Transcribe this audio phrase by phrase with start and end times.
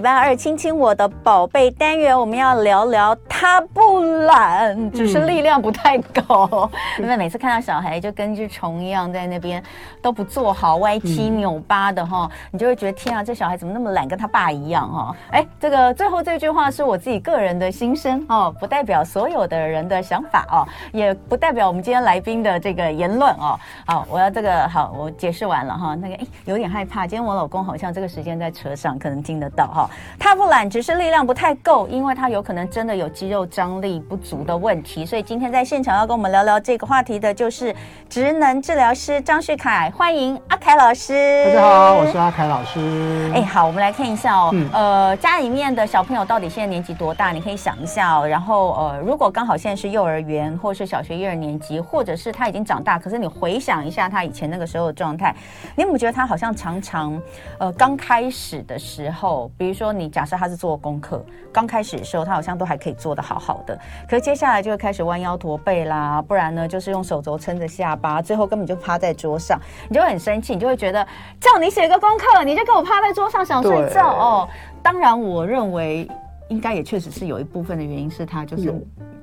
[0.00, 6.48] 礼拜二亲亲我的宝贝单元，我们要聊聊他不懒，只是力量不太够。
[6.98, 9.62] 因为、嗯、每次看到小孩就跟只虫一样在那边
[10.00, 15.14] 都不做好，歪七扭八的哈，嗯、你就会觉得天啊，这小孩怎么那么懒，跟他爸一样哈。
[15.32, 23.60] 哎，这个最后这句话是我自己个人的心声哦，不代表所有的人的想法哦，也不代表我们今天来宾的这个言论哦。
[23.84, 25.94] 好，我要这个好，我解释完了哈。
[25.94, 29.89] 那个哎，有点害怕，今天我老公好像这个时间在车上，可能听得到哈。
[30.18, 35.04] 他不懒，只是力量不太够，因为他有可能真的有肌肉张力不足的问题。
[35.04, 37.74] 所以今天在现场要跟我们聊聊这个话题的，就是
[38.08, 41.44] 职能治疗师张旭凯，欢迎阿凯老师。
[41.46, 43.30] 大家好，我是阿凯老师。
[43.34, 47.32] 哎，好，我们来看一下哦，嗯、呃，家里面的小朋友到底现在年纪多大？
[47.32, 48.26] 你可以想一下哦。
[48.26, 55.34] 然后呃，如果刚好现在是幼儿园，或是小学一二年级，或者是他已经长大，可是你回想一下他以前那个时候的状态，
[55.76, 57.20] 你有没有觉得他好像常常
[57.58, 60.10] 呃刚开始的时候，比如说你。
[60.10, 69.56] 假设他是做功课，刚开始的时候他好像都还可以做得好好的，可是接下来就会开始弯腰驼背啦，不然呢就是用手肘撑着下巴，最后根本就趴在桌上，
[69.88, 71.06] 你就会很生气，你就会觉得
[71.40, 74.48] 叫你写个功课，你就给我趴在桌上想睡觉哦。
[74.82, 76.10] 当然，我认为
[76.50, 78.72] 应该也确实是有一部分的原因是他就是。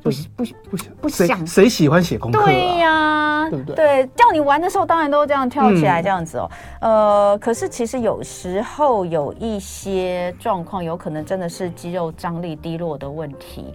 [0.03, 2.45] 不不不不想谁喜欢写功课？
[2.45, 3.75] 对呀，对不对？
[3.75, 6.49] 对，叫你玩的时候，当然都这样跳起来这样子哦。
[6.79, 13.73] 呃，可是其实有时候有一些状况，有可能真的是肌肉张力低落的问题。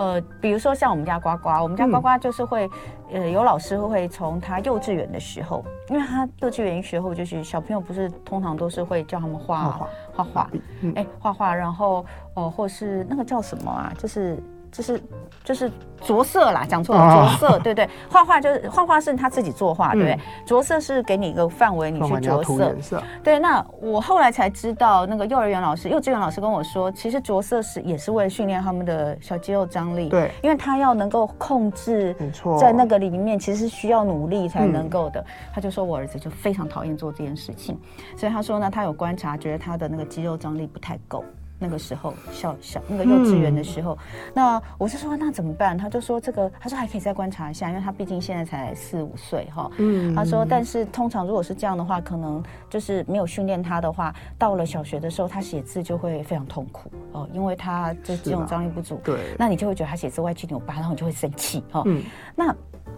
[0.00, 2.66] 呃，比如说像我们家呱呱，我们家呱呱就是会，
[3.12, 10.50] 呃，有老师会从他幼稚园的时候，因为他幼稚园一时候就是小朋友不是通常都是会叫他们画画画画，
[10.94, 14.42] 哎，画画，然后哦，或是那个叫什么啊，就是。
[14.72, 15.02] 就是
[15.44, 20.18] 就是着色啦，讲错了，着色，对对，画画就是画画是他自己作画，对不对？
[20.46, 23.02] 着色是给你一个范围，你去着色。
[23.22, 30.08] 对，那我后来才知道，那个幼儿园老师、幼稚园老师跟我说，其实着色是也是为了训练他们的小肌肉张力。
[30.08, 35.24] 对，因为他要能够控制，没错，在那个里面其实是需要努力才能够的。
[35.52, 37.78] 他就说我儿子就非常讨厌做这件事情，
[38.16, 41.24] 所以他说呢，他有观察，觉得他的那个肌肉张力不太够。
[41.60, 45.76] 那个时候小小那个幼稚园的时候，嗯、那我就说那怎么办？
[45.76, 49.70] 他就说这个，他说还可以再观察一下，因为他毕竟现在才四五岁哈。
[49.76, 58.98] 嗯，他说但是通常如果是这样的话，可能就是没有训练他的话，到了小学的时候，他写字就会非常痛苦哦，因为他就这种张力不足。
[59.04, 61.82] 对，那你就会觉得他写字歪七扭八，然后你就会生气哈。
[61.84, 62.02] 嗯，
[62.34, 62.54] 那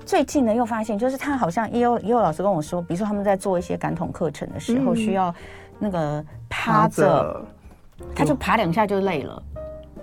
[0.07, 5.35] 最近呢又发现，就是他好像也有也有老师跟我说，比如说他们在做一些感统课程的时候，需要
[5.81, 7.45] 那个趴着。
[8.15, 9.43] 他就爬两下就累了，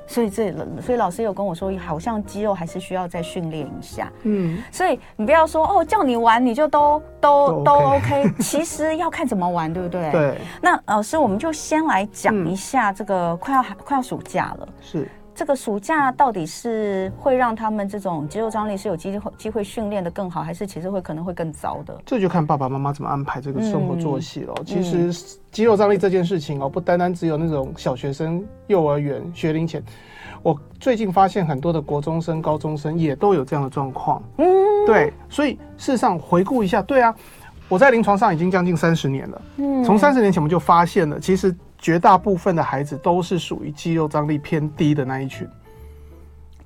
[0.08, 0.52] 所以这
[0.82, 4.12] 所以老师有跟我说，好像肌肉还是需要再训练一下。
[4.24, 10.12] 嗯，所以你不要说哦，叫你玩你就都都都 OK，其实要看怎么玩，对不对？
[10.12, 10.38] 对。
[10.62, 15.08] 那老师，我们就先来讲一下这个快要快要暑假了，是。
[15.39, 21.97] 这个暑假到底是会让他们这种肌肉张力是有机会机会训练的更好，还是其实会可能会更糟的？
[22.05, 24.53] 这就看爸爸妈妈怎么安排这个生活作息了。
[24.57, 29.81] 嗯、其实肌肉张力这件事情哦，不单单只有那种小学生、幼儿园学龄前，
[30.44, 34.21] 我最近发现很多的国中生、高中生也都有这样的状况。
[34.39, 34.45] 嗯，
[34.85, 37.16] 对，所以事实上回顾一下，对啊，
[37.69, 39.41] 我在临床上已经将近三十年了。
[39.56, 41.56] 嗯，从三十年前我们就发现了，其实。
[41.79, 45.47] 绝大部分的孩子都是属于肌肉张力偏低的那一群，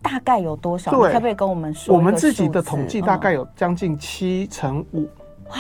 [0.01, 0.91] 大概有多少？
[0.91, 1.95] 对，可不可以跟我们说？
[1.95, 5.07] 我们自己的统计大概有将近七成五
[5.49, 5.57] 啊。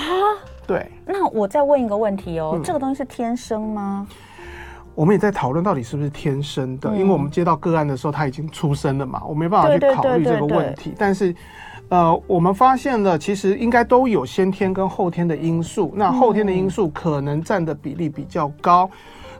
[0.65, 4.07] 对，那我再问一个问题哦，这个东西是天生吗？
[4.95, 10.93] 我们也在讨论到底是不是天生的，因为我们接到个案的时候他已经出生了嘛，我没办法去考虑这个问题。
[10.97, 11.35] 但是，
[11.89, 18.89] 呃，我们发现了，其实应该都有先天跟后天的因素，那后天的因素可能占的比例比较高。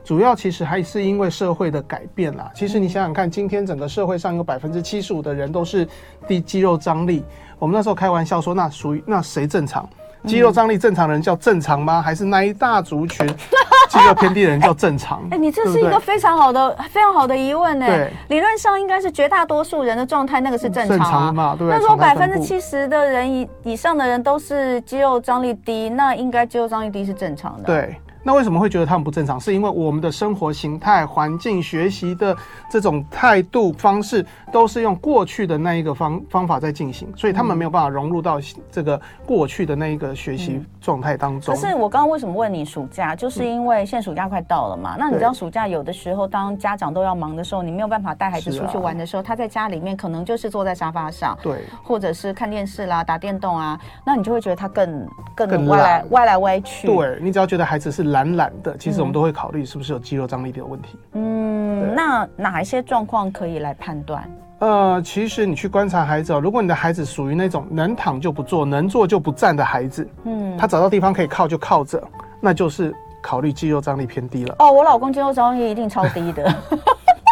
[0.04, 2.50] 主要其实还是因为社会的改变啦。
[2.54, 5.88] 其实你想想看，今天整个社会上有百分之七十五的人都是
[6.28, 7.24] 低肌肉张力。
[7.58, 9.88] 我们那时候开玩笑说，那属于那谁正常？
[10.26, 12.00] 肌肉张力正常的人叫正常吗？
[12.00, 13.26] 还是那一大族群
[13.90, 15.22] 肌肉偏低的人叫正常？
[15.30, 17.86] 哎，你这是一个非常好的、非常好的疑问呢。
[17.86, 21.54] 对，理论上应该是绝大多数人的状态，那个是正常，正常嘛？
[21.58, 21.68] 对。
[21.68, 27.64] 那如果百分之七十的人以以上的人都是肌肉张力低，那应该肌肉张力低是正常的。
[27.64, 27.94] 对。
[28.26, 29.38] 那为什么会觉得他们不正常？
[29.38, 32.34] 是因为我们的生活形态、环境、学习的
[32.70, 38.40] 这种态度方式，都是用过去的那一个方方法在进行，所以他们没有办法融入到
[38.72, 41.54] 这个过去的那一个学习状态当中。
[41.54, 43.14] 可是我刚刚为什么问你暑假？
[43.14, 44.96] 就是因为现在暑假快到了嘛。
[44.98, 56.86] 那你知道暑假有的时候，当家长都要忙的时候，你没有办法带孩子出去玩的时候，他在家里面可能就是坐在沙发上，对，或者是看电视啦、打电动啊，那你就会觉得他更更歪来歪来歪去。
[56.86, 58.13] 对，你只要觉得孩子是。
[58.14, 60.96] 懒懒的，其实我们都会考虑是不是有肌肉张力的问题。
[61.14, 64.30] 嗯，那哪一些状况可以来判断？
[64.60, 72.00] 呃，其实你去观察孩子哦，如果你的孩子属于那种能躺就不坐、能坐就不站的孩子，嗯，他找到地方可以靠就靠着，
[72.40, 74.54] 那就是考虑肌肉张力偏低了。
[74.60, 76.54] 哦，我老公肌肉张力一定超低的。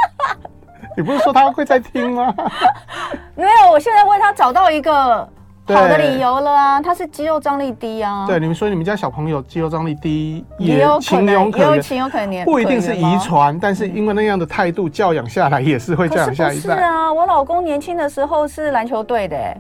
[0.96, 2.34] 你不是说他会在听吗？
[3.37, 5.26] 没有，我现在为他找到一个。
[5.64, 8.26] 好的理由了啊，他是肌肉张力低啊。
[8.26, 16.76] 对，你们说你们家小朋友肌肉张力低，也有情有可原，情有可原，不一定是遗传，但是因为那样的态度教养下来，也是会教养下一代。
[16.76, 19.56] 是啊，我老公年轻的时候是篮球队的，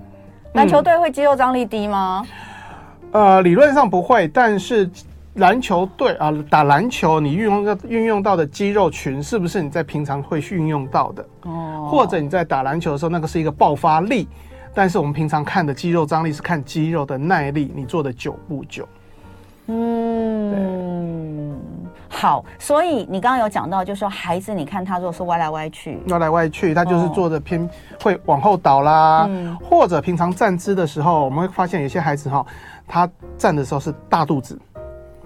[0.54, 2.26] 篮球队会肌肉张力低吗？
[3.12, 4.90] 呃，理论上不会，但是
[5.34, 11.24] 篮球队啊，打篮球你运用到运用到的肌肉群，是不是你在平常会运用到的？
[11.42, 14.28] 哦，或者你在打篮球的时候，那个是一个爆发力。
[14.74, 18.88] 但是我们平常看的肌肉张力是看肌肉的耐力，你做的久不久？
[19.66, 21.54] 嗯，
[22.08, 22.44] 好。
[22.58, 27.68] 所以你刚刚有讲到，就是说孩子，你看他如果是歪来歪去，歪来歪去，他就是做的偏
[28.02, 32.44] 会往后倒啦，嗯、或者平常站姿的时候，我们会发现有些孩子哈，
[32.88, 33.08] 他
[33.38, 34.58] 站的时候是大肚子。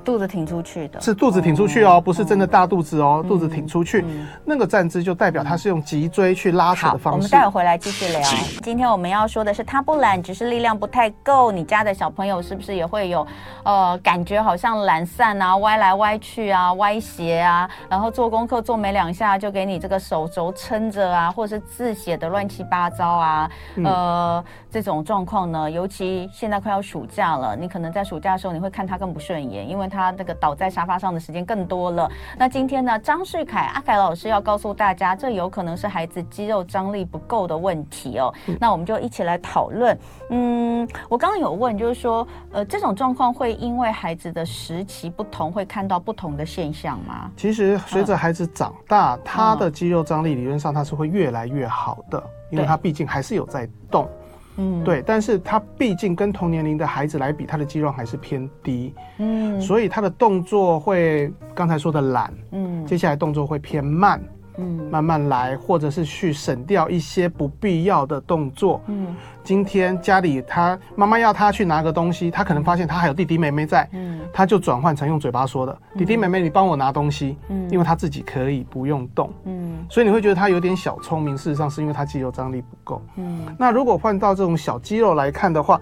[0.07, 4.05] 肚子挺出去的，是肚子挺出去哦，不是真的大肚子哦，肚子挺出去，
[4.45, 7.17] 那个站姿就代表他是用脊椎去拉扯的方式。
[7.17, 8.23] 我们待会回来继续聊。
[8.63, 11.51] 今天我们要说的是，他不懒，只是力量不太够。
[11.51, 13.27] 你家的小朋友是不是也会有
[13.65, 23.51] 呃感觉，好像懒散啊，歪来歪去啊，歪斜啊，然后做功课做没两下就给你这个手肘撑着啊，或者是字写的乱七八糟啊，
[23.85, 29.96] 呃，这种状况呢，尤其现在快要暑假了，你可能在暑假的时候你会看他更不顺眼，因为他。
[29.97, 32.09] 他那个倒在沙发上的时间更多了。
[32.39, 38.33] 那今天呢，张旭凯阿凯老师要告诉大家，这有可能是孩子肌肉张力不够的问题哦。
[38.47, 39.99] 嗯、那我们就一起来讨论。
[40.31, 47.31] 嗯，我刚刚有问，就是说，呃，这种状况会因为孩子的时期不同，会看到不同的现象吗？
[47.37, 54.09] 其实随着孩子长大，嗯、他的肌肉张力理论上他是会越来越好的，因为他毕竟还是有在动。
[54.57, 64.21] 嗯，对，但是他毕竟跟同年龄的孩子来比，他的肌肉还是偏低，嗯，所以他的动作会刚才说的懒，嗯，接下来动作会偏慢。
[64.59, 68.81] 嗯，慢慢来，或者是去省掉一些不必要的动作。
[68.87, 69.15] 嗯，
[69.47, 79.33] 今天家里他妈妈要他去拿个东西，他可能发现他还有弟弟妹妹在，嗯，他就转换成用嘴巴说的：“嗯、弟弟妹妹，你帮我拿东西。”嗯，因为他自己可以不用动。
[79.45, 83.01] 嗯，所以你会觉得他有点小聪明，事实上是因为他肌肉张力不够。
[83.15, 85.81] 嗯，那如果换到这种小肌肉来看的话，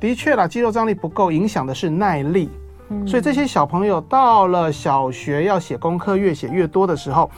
[0.00, 2.50] 的确啦，肌肉张力不够，影响的是耐力。
[2.88, 7.30] 嗯，所以这些小朋友到了小学要写功课，越写越多的时候。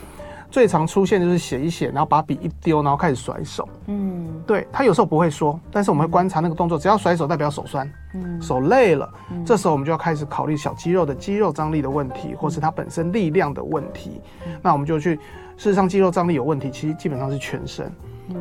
[0.51, 3.67] 最常出现就是写一写，然后把笔一丢，然后开始甩手。
[3.85, 9.07] 嗯，对，他有时候不会说，但是我们会观察那个动作，只要甩手代表手酸，嗯，手累了，
[9.45, 14.21] 这时候我们就要开始考虑小肌肉的肌肉张力的问题，或是它本身力量的问题。
[14.61, 17.91] 那我们就去，事实上肌肉张力有问题，其实基本上是全身，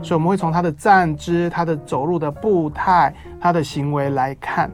[0.02, 4.70] 所以我们会从他的站姿、他的走路的步态、他的行为来看，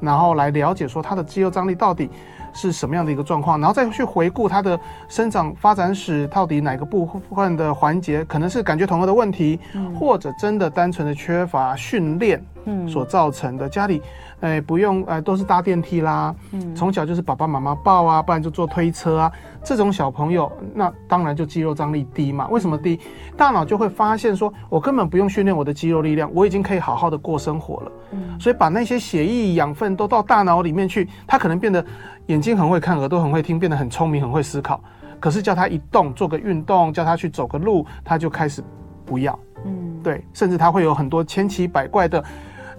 [0.00, 2.10] 然后来了解说他的肌肉张力到底
[2.52, 4.78] 是什么样的一个状况，然后再去回顾他的
[5.08, 12.42] 生长发展史，到底哪个部分的环节可能是感觉统合的问题，嗯、或者真的单纯的缺乏训练
[12.88, 13.66] 所造成的。
[13.66, 14.02] 嗯、家里，
[14.40, 19.32] 哎，不用，哎，都是搭电梯啦，嗯，从小就是爸爸妈妈抱啊，不然就坐推车啊。
[19.64, 22.48] 这种小朋友，那当然就肌肉张力低嘛。
[22.48, 22.98] 为什么低？
[23.36, 27.92] 大脑就会发现说，我根本不用训练我的肌肉力量，我已经可以好好的过生活了。
[28.10, 31.84] 嗯，所以把那些血液养分都到大脑里面去，它可能变得
[32.32, 34.82] 眼睛很会看，耳朵很会听，变得很聪明，很会思考。
[35.20, 38.64] 可是叫他一动，做个运动，叫他去走个路，他就开始
[39.04, 39.38] 不要。
[39.66, 42.24] 嗯，对，甚至他会有很多千奇百怪的，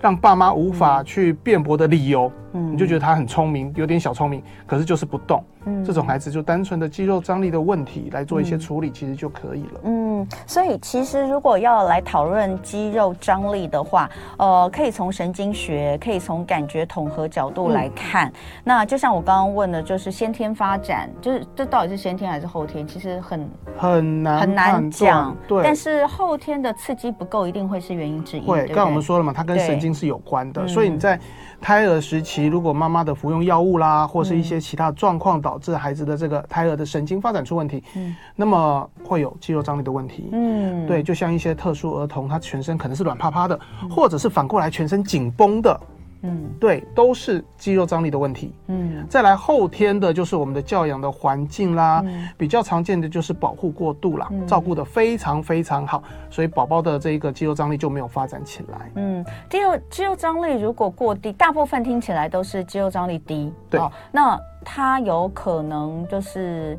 [0.02, 2.30] 让爸妈无法去辩驳的理由。
[2.30, 5.44] 嗯，你就觉得他很聪明，有点小聪明，可是就是不动。
[5.66, 9.82] 嗯，这种孩子就单纯的肌肉张力的问题来做一些处理，其实就可以了。
[9.86, 18.28] 嗯，所以其实如果要来讨论肌肉张力的话，呃，可以从神经学，可以从感觉统合角度来看。
[18.28, 18.34] 嗯、
[18.66, 22.86] 那就像我刚刚问的，就是先天发展，就是这到底是先天还是后天？
[22.86, 25.34] 其实很很难很难讲。
[25.48, 28.46] 对，但是后天的刺激不够，一定会是原因之一。
[28.46, 30.68] 对，刚刚我们说了嘛，它跟神经是有关的。
[30.68, 31.18] 所以你在
[31.64, 43.58] 胎儿时期，如果妈妈的服用药物啦，或是一些其他状况导致孩子的这个胎儿的神经发展出问题，嗯，那么会有肌肉张力的问题，嗯，对，就像一些特殊儿童，他全身可能是软趴趴的，
[43.90, 45.80] 或者是反过来全身紧绷的，
[46.24, 48.54] 嗯，对，都是肌肉张力的问题。
[48.68, 58.92] 嗯，再来后天的就是我们的教养的环境啦，嗯、比较常见的就是保护过度啦，嗯、照顾的非常非常好，所以宝宝的这个肌肉张力就没有发展起来。
[58.96, 63.54] 嗯，第二，肌肉张力如果过低，大部分听起来都是肌肉张力低。
[63.70, 66.78] 对，哦、那它有可能就是。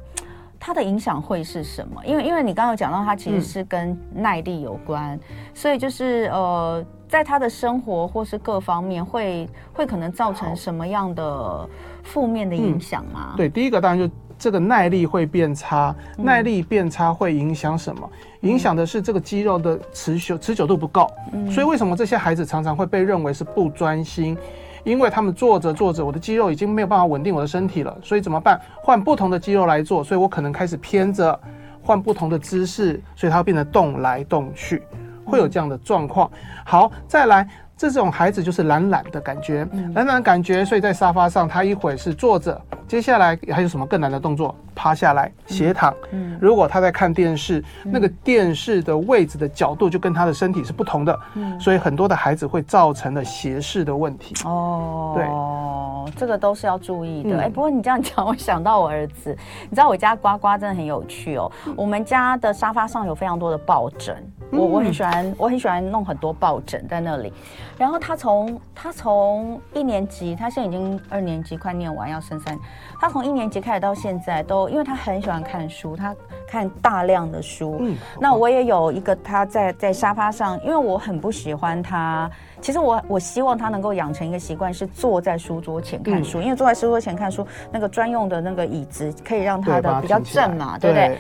[0.67, 2.03] 它的影响会是什么？
[2.07, 5.21] 因为因为你刚刚有讲到，它其实是跟耐力有关，嗯、
[5.53, 6.83] 所以就是呃，
[7.15, 11.69] 在他的生活或是各方面会会可能造成什么样的
[12.03, 13.35] 负面的影响吗？
[13.35, 18.11] 嗯、对，第一个当然就这个耐力会变差，嗯、耐力变差会影响什么？
[18.41, 24.37] 影响的是这个肌肉的持久持久度不够，嗯、所以为什么这些孩子常常会被认为是不专心？
[24.83, 28.61] 因为他们做着做着，我的肌肉已经没有办法稳定我的身体了，所以怎么办？
[28.83, 31.39] 换不同的肌肉来做，所以我可能开始偏着，
[31.81, 34.83] 换不同的姿势，所以它会变得动来动去，
[35.25, 36.31] 会有这样的状况。
[36.65, 37.49] 好，再来。
[37.77, 44.55] 这种孩子就是懒懒的感觉，懒懒的感觉，所以在沙发上，他一会儿是坐着，接下来还有什么更难的动作？
[44.75, 45.95] 趴下来斜躺。
[46.13, 54.35] 嗯，如果他在看电视，那个电视的位置的角度就跟他的身体是不同的，嗯，所以很多的孩子会造成了斜视的问题。
[54.45, 57.41] 哦，对，这个都是要注意的。
[57.41, 59.37] 哎，不过你这样讲，我想到我儿子，
[59.69, 61.51] 你知道我家呱呱真的很有趣哦。
[61.77, 64.17] 我们家的沙发上有非常多的抱枕。
[64.51, 67.33] 我我很喜欢，我很喜欢弄很多抱枕在那里。
[67.77, 72.57] 然后他从他从一年级，他现在已经二年级，快念完要升三。
[73.01, 76.15] 他从一年级开始到现在都，因为他很喜欢看书，他
[76.49, 77.77] 看大量的书。
[77.81, 82.31] 嗯，那我也有一个他在在沙发上，因为我很不喜欢他。
[82.61, 91.19] 其实我我希望他能够养成一个习惯，是坐在书桌前看书，嗯、因为坐在书桌前看书，那个专用的那个椅子可以让他的比较正嘛，对，对不对？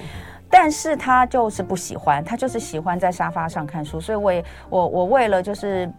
[0.50, 5.90] 但是他就是不喜欢，他就是喜欢在沙发上看书，所以我也我我为了就是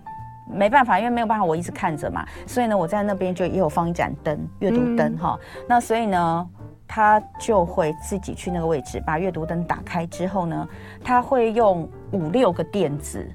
[0.50, 5.38] 没办法，因为没有办法我一直看着嘛，所以呢，我在那边就也有放一盏灯，阅读灯哈。
[5.68, 6.50] 那所以呢，
[6.88, 10.68] 他就会自己去那个位置，把阅读灯打开之后呢，
[11.04, 13.26] 他会用五六个垫子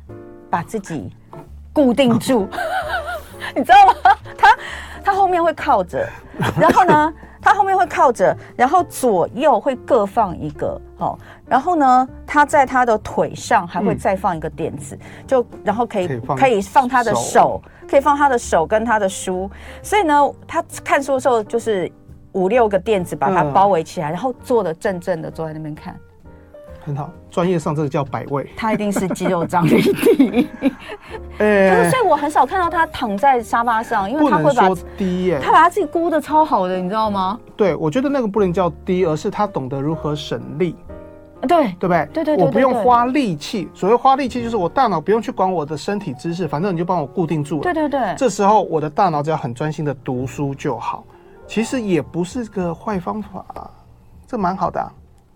[0.49, 1.15] 把自己
[1.73, 2.49] 固定住，
[3.55, 3.95] 你知道吗？
[4.37, 4.59] 他
[5.05, 6.09] 他后面会靠着，
[6.59, 7.13] 然后呢？
[7.43, 19.51] 他后面会靠着，然后左右会各放一个，哦，然后呢，他在他的腿上还会再放一个垫子，嗯、就然后可以可以放他的，手可以放他的手跟他的书，
[19.83, 21.91] 所以呢，他看书的时候就是
[22.33, 25.95] 五六个垫子把它包围起来，嗯、然后坐的正正的坐在那边看。
[26.83, 28.49] 很好，专业上这个叫摆位。
[28.57, 30.49] 他一定是肌肉张力低。
[31.39, 37.39] 呃， 可是所以我很少看到他躺在沙发上，因为他会把低耶，他把他自己箍的超好的，你知道吗？
[37.55, 40.75] 对，我觉得那个不能叫低，而是他懂得如何省力。
[41.47, 42.09] 对，对不对？
[42.13, 43.69] 对对对，我不用花力气。
[43.75, 47.63] 所谓花力气，就是我大脑不用去管我的身体姿势，反正你就帮我固定住了。
[47.63, 51.05] 对对对，这时候我的大脑只要很专心的读书就好。
[51.51, 53.45] 其实也不是个坏方法，
[54.25, 54.87] 这蛮好的啊。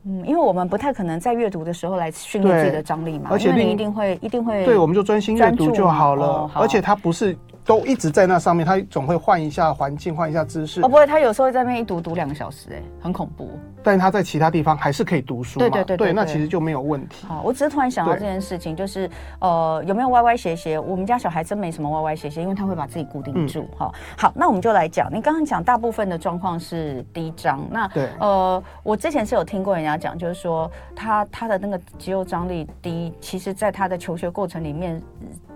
[0.04, 6.24] 嗯，因为我们不太可能在阅读的时候来训练自己的张力嘛，而且你一定会一定会，对，我们就专心阅读就好了。
[6.24, 7.36] 哦、好，而且它不是。
[7.64, 10.80] 都一直在那上面，他总会换一下环境，换一下姿势。
[10.82, 13.50] 哦，不会，他有时候会在那边一读读两个小时，哎，很恐怖。
[13.82, 15.66] 但是他在其他地方还是可以读书嘛？
[15.66, 17.26] 对对对对，那其实就没有问题。
[17.26, 19.08] 好，我只是突然想到这件事情，就是
[19.40, 20.78] 呃，有没有歪歪斜斜？
[20.78, 23.68] 我们家小孩真没什么歪歪斜斜，因为他会把自己固定住。
[23.76, 35.02] 好，好，那我们就来讲，你刚刚讲大部分的状况是低张，那对，呃，我之前是有听过人家讲，就是说他他的那个肌肉张力低，其实在他的求学过程里面。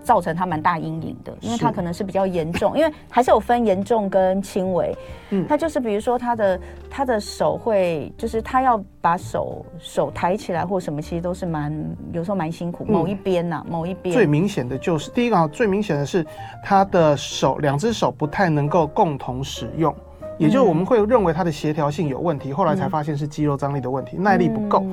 [0.02, 4.97] 造成他蛮大阴影的，因为他可能是比较严重，因为还是有分严重跟轻微。
[5.31, 11.73] 嗯，他就是比如说他的他的手会，就是他要把手手抬起来或什么，其实都是蛮
[12.12, 12.85] 有时候蛮辛苦。
[12.85, 14.14] 某一边呐，某一边。
[14.14, 16.25] 最明显的就是第一个啊，最明显的是
[16.64, 19.95] 他的手两只手不太能够共同使用。
[20.38, 24.85] 也就是我们会认为他的协调性有问题，后来才发现是肌肉张力的问题，耐力不够。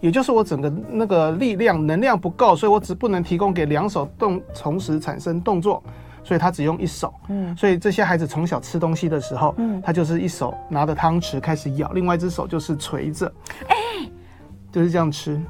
[0.00, 5.82] 也就是我整个那个力量能量不够，所以我只不能提供给两手动同时产生动作，
[6.22, 7.12] 所以他只用一手。
[7.28, 13.32] 嗯，所以这些孩子从小吃东西的时候，嗯，他就是一手拿着汤匙开始咬，另外一只手就是垂着，
[13.68, 13.76] 哎，
[14.70, 15.40] 就是这样吃。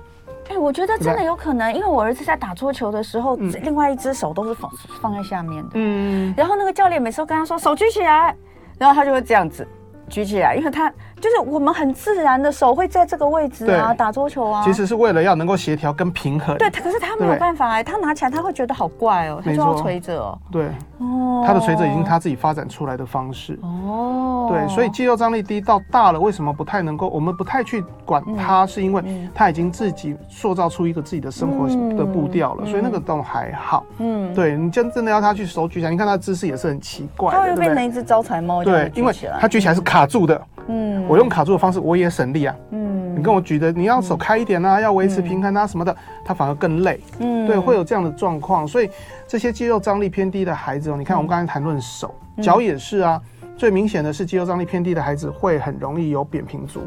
[0.51, 4.71] 哎，我觉得真的有可能，因为我儿子在打桌球的时候，另外一只手都是放
[5.01, 5.71] 放在下面的。
[5.75, 8.35] 嗯，然后那个教练每次都跟他说手举起来。
[8.77, 9.65] 然后他就会这样子
[10.09, 10.93] 举起来，因为他
[11.25, 16.55] 就是我们很自然的手会在这个位置啊，打桌球啊，其实是为了要能够协调跟平衡。
[16.59, 20.39] 对，可是他没有办法哎，他拿起来他会觉得好怪哦，他就要垂着哦。
[20.53, 20.67] 对，
[20.99, 23.59] 哦，他的垂着已经他自己发展出来的方式。
[23.63, 27.09] 哦，对，所以肌肉张力低到大了，为什么不太能够？
[27.09, 29.03] 我们不太去管他，是因为
[29.35, 31.67] 他已经自己塑造出一个自己的生活
[31.97, 33.83] 的步调了，所以那个都还好。
[33.97, 38.63] 嗯，对你真真的要他去手举起来，你看他的姿势也是很奇怪，他会变成一只招财猫。
[38.63, 40.39] 对，因为他举起来是卡住的。
[40.69, 42.57] 嗯，我用卡住的方式，我也省力啊。
[42.71, 47.01] 嗯，你跟我举的，你要手开一点啊，要维持平衡啊什么的，他反而更累。
[47.19, 48.67] 嗯，对，会有这样的状况。
[48.67, 48.91] 所以
[49.27, 53.21] 这些肌肉张力偏低的孩子哦，你看我们刚才谈论手，脚也是啊。
[53.57, 56.81] 最明显的是肌肉张力偏低的孩子会很容易有扁平足。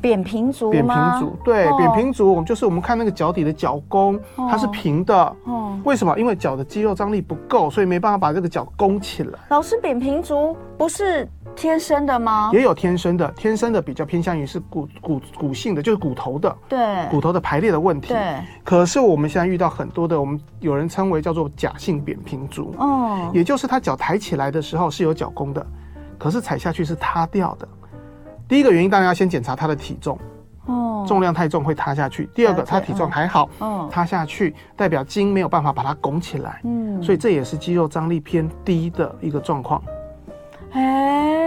[0.00, 5.14] 扁平足，扁平足，对，扁平足，我们就是我们看那个脚底的脚弓，它是平的。
[5.44, 6.18] 哦，为什么？
[6.18, 9.38] 因为脚的肌肉张力不够，所以没办法把这个脚弓起来。
[9.48, 12.50] 老师，扁平足不是天生的吗？
[12.52, 18.08] 也有天生的，天生的比较偏向于是骨骨骨性的，就是骨头的，对，骨头的排列的问题。
[18.08, 18.38] 对。
[18.62, 22.74] 可是我们现在遇到很多的，我们有人称为叫做假性扁平足。
[22.78, 23.30] 哦。
[23.32, 25.64] 也就是他脚抬起来的时候是有脚弓的，
[26.18, 27.66] 可是踩下去是塌掉的。
[28.46, 30.18] 第一个原因当然要先检查他的体重，
[30.66, 32.28] 哦，重量太重会塌下去。
[32.34, 39.82] 第二个，他体重还好，哦，塌下去代表筋没有办法把它拱起来，嗯，所以这也是肌肉张力偏低的一个状况。
[40.72, 41.43] 哎，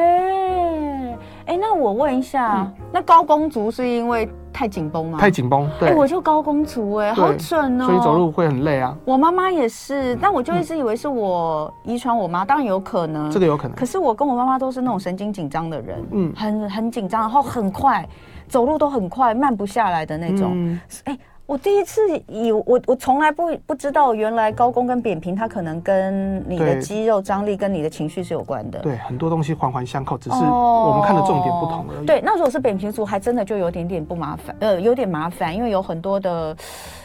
[1.57, 5.17] 哎，那我问一下，那高弓足是因为太紧绷吗？
[5.19, 8.95] 太紧绷，对，我就高弓足，哎，好准哦，所以走路会很累啊。
[9.05, 13.75] 我妈妈也是，但我就一直以为是我遗传我妈，当然有可能，这个有可能。
[13.75, 18.07] 可是我跟我妈妈都是那种神经紧张的人，嗯，很很紧张，然后很快
[18.47, 21.17] 走路都很快，慢不下来的那种，哎。
[21.47, 28.79] 我第一次以我我从来不不知道，原来高弓跟扁平，它可能跟你的肌肉张力跟你的情绪是有关的。
[28.79, 32.05] 对，很多东西环环相扣，只是我们看的重点不同而已。
[32.05, 36.53] 对，那如果是扁平足，还真的就有点点不麻烦，呃，有点麻烦，因为有很多的，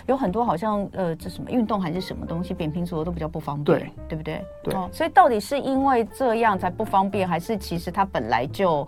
[0.06, 4.44] 有很多好像呃，这什么运动还是什么东西，扁平足的都比较不方便，对，对不对？
[4.64, 4.74] 对。
[4.74, 8.84] 哦，所以到底是因为这样才不方便，还是其实它本来就？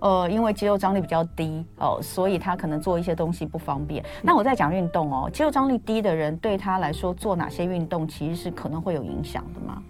[0.00, 4.04] 呃，因为肌肉张力比较低哦，所以他可能做一些东西不方便。
[4.22, 9.82] 那我在讲运动哦，肌肉张力低的人对他来说做哪些运动其实是可能会有影响的吗？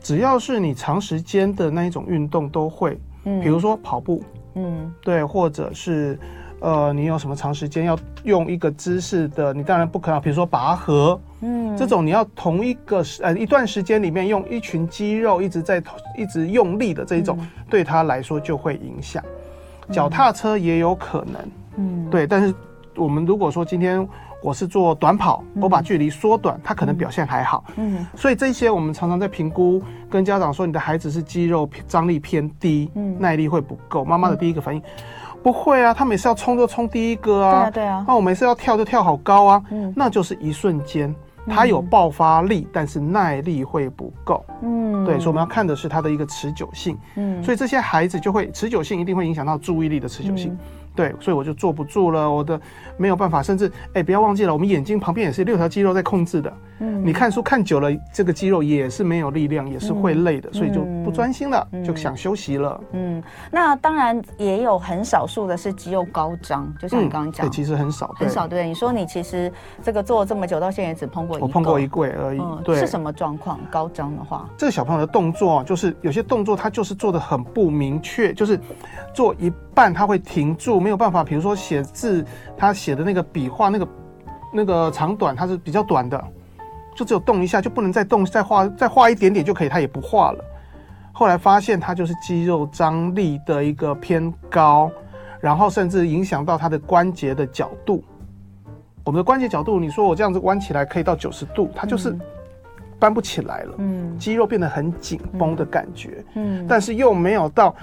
[0.00, 4.22] 只要是你长时间的那一种运动都会，嗯，比如说跑步，
[4.54, 6.18] 嗯，对，或者是
[6.60, 15.82] 呃，你有什么长时间要用一个姿势的，你当然不可能，比如说拔河，嗯，这种你要同一个时呃一段时间里面用一群肌肉一直在
[16.18, 19.24] 一直用力的这一种，嗯，对他来说就会影响。
[19.92, 22.54] 脚踏车也有可能，嗯，对，但是
[22.96, 24.06] 我们如果说今天
[24.42, 34.04] 我是做短跑，嗯、我把距离缩短，他可能表现还好，嗯，所以这些我们常常在评估，跟家长说你的孩子是肌肉张力偏低，嗯，耐力会不够。
[34.04, 34.84] 妈妈的第一个反应，嗯、
[35.42, 41.14] 不会啊，他每次要冲就冲第一个啊，对啊，对啊，那我每次要跳就跳好高啊，嗯，那就是一瞬间。
[41.46, 44.44] 他有爆发力，嗯、但是耐力会不够。
[44.62, 46.96] 嗯，对，所以我们要看的是他的一个持久性。
[47.16, 50.52] 嗯，所以这些孩子就会持久性一定会影响到注意力的持久性。
[50.52, 50.58] 嗯
[50.94, 52.60] 对，所以我就坐不住了，我的
[52.96, 56.52] 没有办法，甚至哎，不要忘记了，我们眼睛旁边也是六条肌肉在控制的。
[56.80, 62.80] 嗯，你看书看久了，这个肌肉也是没有力量，也是会累的，嗯、所以就不专心了，嗯、就想休息了。
[62.92, 68.48] 嗯，那当然也有很少数的是肌肉高张，就像你刚刚讲、嗯，对，其实很少，很少。
[68.48, 69.52] 对，你说你其实
[69.82, 72.40] 这个做了这么久，到现在也只碰过一，我碰过一柜而已。
[72.40, 73.60] 嗯、对，是什么状况？
[73.70, 78.58] 高张的话，这个小朋友的动作就是有些动作他就是做的很不明确，就是
[79.14, 81.54] 做一半他会停住，没有办法，比如说。
[81.56, 82.22] 写字，
[82.58, 83.88] 他写的那个笔画，那个
[84.52, 86.22] 那个长短，它是比较短的，
[86.94, 90.44] 就只有动一下就不能再动，再画再画一点点就可以，他也不画了。
[91.12, 94.90] 后来发现他就是肌肉张力的一个偏高，
[95.40, 98.04] 然后甚至影响到他的关节的角度。
[99.04, 102.14] 我们的关节角度，你说我这样子弯起来可以到九十度，它就是
[102.98, 103.74] 搬不起来了。
[103.78, 106.24] 嗯，肌肉变得很紧绷的感觉。
[106.34, 107.74] 嗯，但是又没有到。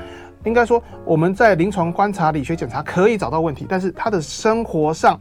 [0.43, 5.19] 应该说，我们在临床观察、理学检查可以找到问题，但是他的生活上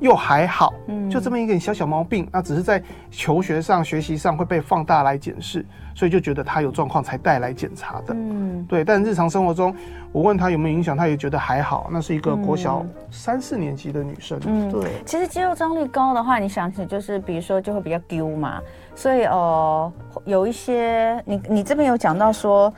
[0.00, 8.84] 又还好，嗯，就这么一点小小毛病，那只是在求学上、学习上会被放大来检视，所以就觉得他有状况才带来检查的，嗯，对。
[8.84, 9.74] 但日常生活中，
[10.10, 11.88] 我问他有没有影响，他也觉得还好。
[11.92, 14.90] 那是一个国小三四年级的女生，嗯，对。
[15.06, 18.60] 其实肌肉张力高的话，你想起就是，比如说就会比较丢嘛，
[18.94, 19.92] 所以呃，
[20.24, 22.72] 有一些你你这边有讲到说。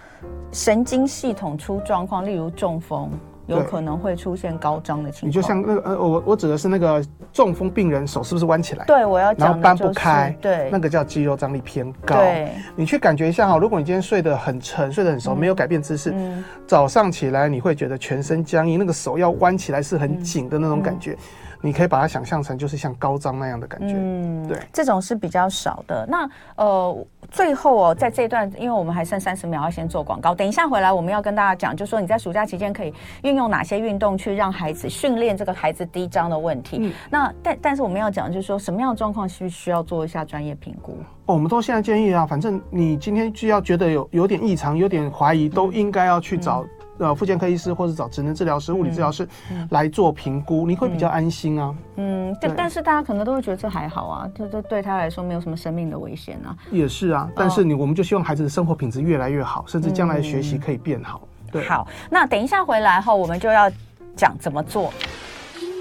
[0.52, 3.10] 神经系统出状况，例如中风，
[3.46, 5.28] 有可能会出现高张的情况。
[5.28, 8.84] 你就像那个呃，我我指的是那个中风病人手是不是弯起来？
[8.84, 12.14] 对，我要讲、就是，然后搬不开，对，那个叫肌肉张力偏高。
[12.18, 21.18] 对，你去感觉一下哈，如果你今天睡得很沉，睡得很熟，嗯、没有改变姿势，嗯、早上起来你会觉得全身僵硬，那个手要弯起来是很紧的那种感觉。
[21.64, 26.06] 你可以把它想象成就是像高张那样的感觉，嗯，对，这种是比较少的。
[26.06, 30.34] 那呃，最后哦，在这一段，因为我们还剩三十秒，要先做广告。
[30.34, 36.76] 等一下回来，我们要跟大家讲，就是说你在暑假期间可以运用哪些运动去让孩子训练这个孩子低张的问题。
[36.82, 40.98] 嗯、那但但是我们要讲，就是说什么样的状况需需要做一下专业评估？
[41.24, 46.62] 哦，我们都现在建议啊，反正你今天就要觉得有有点异常、有点怀疑，都应该要去找。
[46.98, 49.26] 嗯呃，妇健科医师或者找职能治疗师、物理治疗师
[49.70, 51.74] 来做评估，你会比较安心啊。
[51.96, 56.56] 嗯，但但是大家可能都会觉得这还好啊，这这对他来说没有什么生命的危险啊。
[56.70, 61.20] 也是啊，但是你我们就希望孩子的生活品质越来越好，甚至将来学习可以变好。
[61.50, 63.70] 对，好，那等一下回来后，我们就要
[64.16, 64.92] 讲怎么做。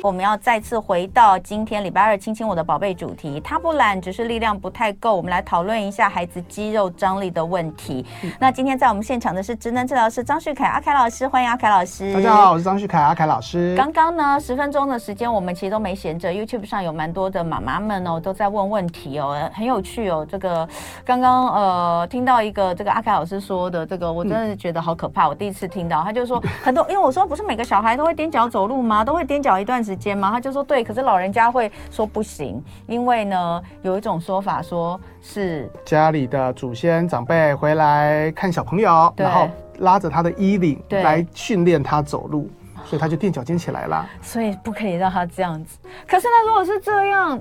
[0.03, 5.15] 我们要再次回到今天礼拜二亲亲我的宝贝主题，他不懒，只是力量不太够。
[5.15, 8.05] 我们来讨论一下孩子肌肉张力的问题。
[8.21, 12.13] 嗯、那今天在我们现场的是职能治疗师张旭凯阿凯老师，欢迎阿凯老师。
[12.13, 13.73] 大家好，我是张旭凯阿凯老师。
[13.77, 16.29] 刚刚呢，十分钟的时间，我们其实都没闲着。
[16.29, 20.27] YouTube 上有蛮多的妈妈们哦，都在问问题哦，很有趣哦。
[20.29, 20.67] 这个
[21.05, 25.27] 刚刚呃听到一个这个阿凯老师说的这个，我真的是觉得好可怕。
[25.27, 29.05] 嗯、我第一次听到，他就说很多，因为我说不是每个小孩都会踮脚走路吗？
[29.05, 30.31] 都会踮脚一段时间吗？
[30.31, 42.49] 他就说对，可是老人家会说不行，因为呢有一种说法说是家里的祖先长辈回来看小朋友，然后拉着他的衣领来训练他走路，
[42.85, 44.07] 所以他就垫脚尖起来了。
[44.21, 45.77] 所以不可以让他这样子。
[46.07, 47.39] 可是呢，如果是这样。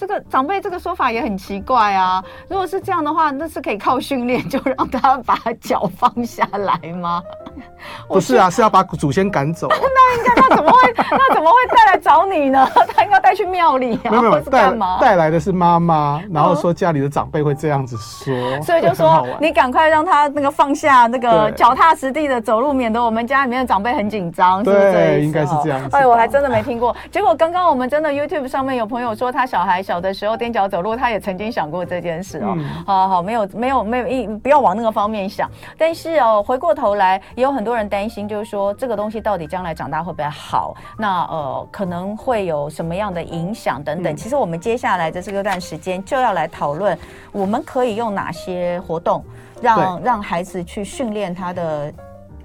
[0.00, 2.24] 这个长辈这个说法也很奇怪啊！
[2.48, 7.20] 如果是这样的话，那是可以靠训练就让他把脚放下来吗？
[8.08, 9.66] 不是啊，是要把祖先赶走。
[9.72, 10.78] 那应该他怎么会？
[11.10, 12.68] 那怎么会带来找你呢？
[12.94, 14.10] 他应该带去庙里啊？
[14.10, 24.92] 没有没有，带带来的是妈妈，然后说家里的长辈会这样子说，所以就说你赶快让他那个放下那个脚踏实地的走路，免得我们家里面的长辈很紧张，是不是？
[24.92, 25.96] 对，应该是这样子。
[25.96, 26.94] 哎，我还真的没听过。
[27.10, 29.78] 结果刚刚我们真的 YouTube 上面有朋友说他小孩。
[29.88, 32.52] 小的时候踮脚走路，他也曾经想过这件事哦。
[32.58, 35.48] 嗯、好好，没有没有没有一不要往那个方面想。
[35.78, 40.74] 但是哦，回过头来也有很多人担心，就是说这个东西到底将来长大会不会好？
[40.98, 44.12] 那呃可能会有什么样的影响等等。
[44.12, 46.96] 嗯、其实我们接下来的这个段时间就要来讨论，
[47.32, 49.24] 我们可以用哪些活动
[49.62, 51.92] 让让孩子去训练他的。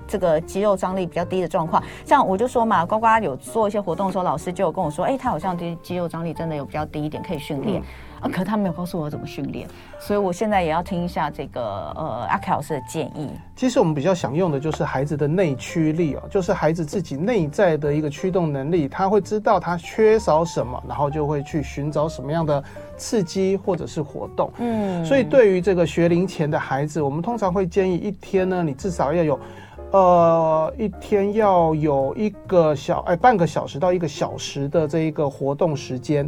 [0.06, 7.82] 这个肌肉张力比较低的状况，像我就说嘛，呱呱有做一些活动的时候，老师就有跟我说，哎，他好像肌肌肉张力真的有比较低一点，可以训练。
[7.82, 7.84] 嗯、
[8.24, 9.68] 啊，可他没有告诉我怎么训练，
[10.00, 11.62] 所以我现在也要听一下这个
[11.96, 13.30] 呃阿凯老师的建议。
[13.56, 22.64] 其实我们比较想用的就是孩子的内驱力哦，就是孩子自己内在的一个驱动能力，他会知道他缺少什么，然后就会去寻找什么样的
[22.96, 24.50] 刺激或者是活动。
[24.58, 29.40] 嗯，所以对于这个学龄前的孩子，我们通常会建议一天呢，你至少要有。
[29.92, 36.28] 呃，一天要有一个小哎，半个小时到一个小时的这一个活动时间，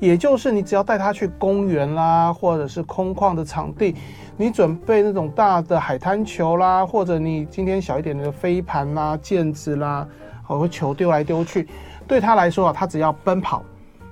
[0.00, 3.94] 也就是你只要带他去公园啦，或者是空旷的场地，
[4.36, 10.04] 你准备那种大的海滩球啦，或者你今天小一点的飞盘啦、毽子啦，
[10.42, 11.68] 或球丢来丢去，
[12.08, 13.62] 对他来说啊，他只要奔跑，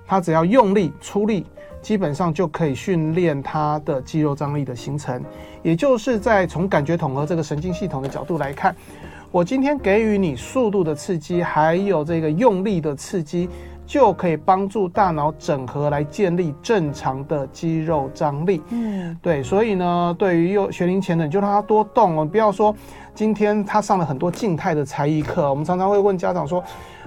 [0.06, 1.44] 他只要用力出力。
[1.80, 5.22] 基本上就可以训练他的肌肉张力的形成，
[5.62, 8.74] 也就是在从感觉统合这个神经系统的角度来看，
[9.30, 13.48] 我今天给予你速度的刺激，还有这个用力的刺激，
[13.88, 18.62] 就可以帮助大脑整合来建立正常的肌肉张力。
[18.68, 22.76] 嗯，对，所以呢，对于幼学龄前的，你就让他多动哦，不要说
[23.14, 26.62] 今天他上了很多静态的才艺课，我们常常会问家长说。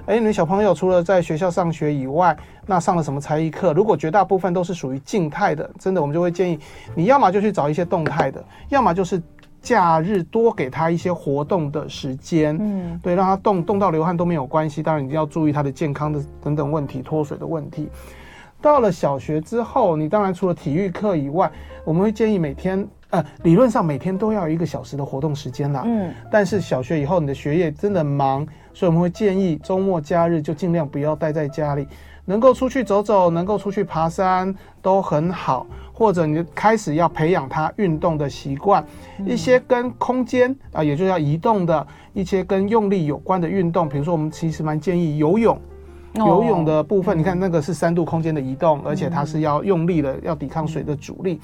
[0.06, 3.72] 哎，你的小朋友除了在学校上学以外，那上了什么才艺课？
[3.72, 6.58] 如果绝大部分都是属于静态的，真的我们就会建议
[6.96, 9.22] 你要么就去找一些动态的，要么就是
[9.62, 12.56] 假日多给他一些活动的时间。
[12.60, 14.82] 嗯，对，让他动动到流汗都没有关系。
[14.82, 17.88] 当然，你要注意他的健康的等等问题，脱水的问题。
[18.60, 21.50] 到了小学之后，你当然除了体育课以外，
[21.84, 22.86] 我们会建议每天。
[23.10, 25.82] 呃，理论上每天都要有一个小时的活动时间啦。
[25.84, 31.86] 嗯，但是小学以后你的学业真的忙，所以我们会建议周末假日就尽量不要待在家里，
[32.24, 35.66] 能够出去走走，能够出去爬山都很好。
[35.92, 38.84] 或者你开始要培养他运动的习惯，
[39.26, 45.60] 一些跟空间啊，也就是要移动的一些跟用力有关的运动，比如说我们其实蛮建议游泳。
[46.14, 51.40] 游泳的部分，你看那个是三度空间的移动，而且它是要用力的，要抵抗水的阻力。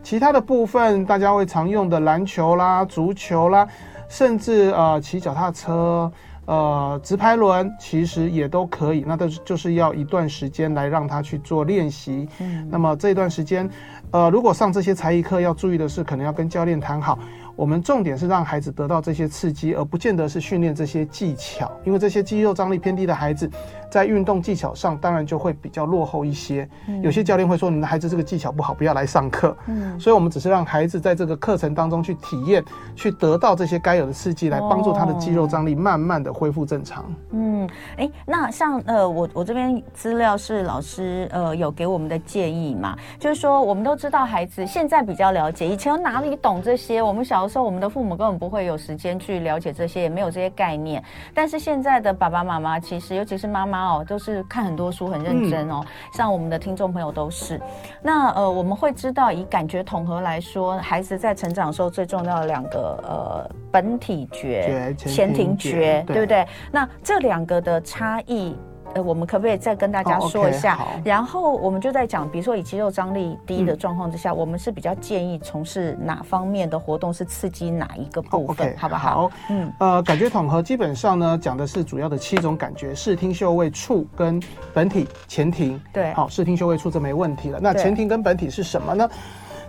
[0.00, 3.66] 其他的部分，大家会常用的篮球啦、足球啦，
[4.08, 6.08] 甚至呃骑脚踏车，
[6.46, 12.28] 呃，直排轮其实也都可以，那都就是要一段时间来让他去做练习。
[12.40, 13.68] 嗯，那么这段时间，
[14.10, 17.18] 呃，如果上这些才艺课，要注意的是，可能要跟教练谈好。
[17.54, 23.48] 我们重点是让孩子得到这些刺激，而不见得是训练这些技巧，因为这些肌肉张力偏低的孩子，
[23.92, 26.66] 在运动技巧上当然就会比较落后一些。
[27.02, 29.54] 有些教练会说，你的孩子这个技巧不好，不要来上课。
[29.66, 32.64] 嗯，所以我们只是让孩子在这个课程当中去体验，
[32.96, 37.04] 去得到这些该有的刺激，来帮助他的肌肉张力慢慢的恢复正常。
[37.32, 47.02] 嗯，哎，那像呃，我我这边资料是老师呃有给我们的建议嘛，就是说我们都知道孩子现在比较了解，以前哪里懂这些？
[47.02, 51.04] 我们小的时候，我们的父母根本不会有时间去了解这些，也没有这些概念。
[51.34, 53.81] 但是现在的爸爸妈妈，其实尤其是妈妈。
[53.82, 55.84] 哦，都是看很多书，很认真哦。
[56.12, 57.60] 像我们的听众朋友都是。
[58.02, 66.46] 那呃，我们会知道，以感觉统合来说，孩子在成长的时候最重要的两个呃，本体觉、前庭觉，对不对？
[66.70, 68.56] 那这两个的差异。
[68.94, 79.22] 呃，我们可不可以再跟大家说一下？Oh, okay, 然后我们就在讲，比如说以肌肉张力低的状况之下，嗯、我们是比较建议从事哪方面的活动，是刺激哪一个部分，oh, okay, 好不好？
[79.22, 84.42] 好，嗯，呃，感觉统合基本上呢，讲的是主要的七种感觉：视听嗅味触跟
[84.74, 85.80] 本体前庭。
[85.92, 87.58] 对，好，视听嗅味触这没问题了。
[87.60, 89.08] 那前庭跟本体是什么呢？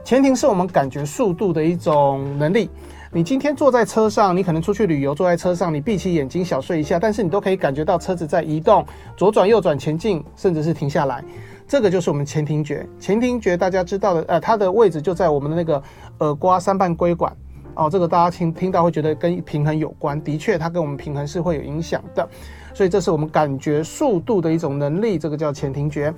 [0.03, 2.69] 前庭是我们感觉速度的一种能力。
[3.15, 8.83] 你今天坐在车上，你可能出去旅游，坐在车上，你闭起眼睛小睡一下，但是你都可以感觉到车子在移动，
[9.15, 11.23] 左转右转前进，甚至是停下来，
[11.67, 12.83] 这个就是我们前庭觉。
[12.99, 15.81] 前庭觉大家知道的，呃，它的位置就在我们的那个
[16.21, 17.31] 耳瓜三半规管
[17.75, 22.27] 哦，这个大家听听到会觉得跟平衡有关，的确它跟我们平衡是会有影响的，
[22.73, 26.11] 所以这是我们感觉速度的一种能力，这个叫前庭觉。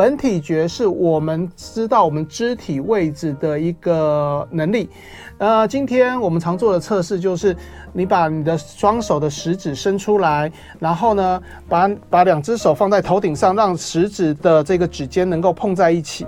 [0.00, 4.88] 本体觉是我们知道我们肢体位置的一个能力。
[5.36, 7.54] 呃，今天我们常做的测试就是，
[7.92, 16.26] 你把你的双手的食指伸出来，然后呢，把把两只手放在头顶上，让食指的这个指尖能够碰在一起。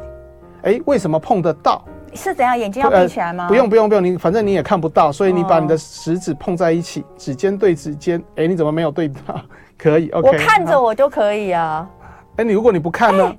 [0.65, 1.83] 哎，为什么碰得到？
[2.13, 2.59] 是怎样？
[2.59, 3.45] 眼睛要闭起来吗？
[3.45, 8.23] 呃，不用不用不用，你反正你也看不到，所以你把你的食指碰在一起，哦，指尖对指尖。
[8.37, 9.41] 哎，你怎么没有对到？
[9.79, 10.29] 可以，OK。
[10.29, 11.89] 我看着我就可以啊。
[12.37, 13.35] 哎，你如果你不看呢？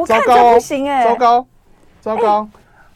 [0.00, 1.46] 我看着不行哎，糟糕，
[2.00, 2.48] 糟糕，欸、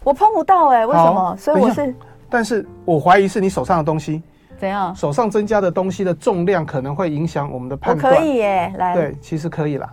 [0.04, 1.36] 我碰不到哎、欸，为什么？
[1.38, 1.94] 所以我是，
[2.28, 4.22] 但是我怀疑是你手上的东西，
[4.58, 4.94] 怎样？
[4.94, 8.12] 手上增加的东西的重量可能会影响我们的判断。
[8.12, 9.88] 我可以耶、欸，来，对，其实可以啦，